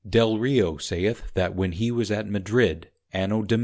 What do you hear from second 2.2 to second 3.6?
Madrid, _Anno Dom.